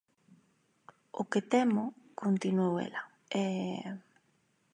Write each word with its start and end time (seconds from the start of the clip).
_O 1.19 1.21
que 1.31 1.41
temo 1.51 1.83
_continuou 2.21 2.73
ela_ 2.87 3.03
é... 3.45 3.47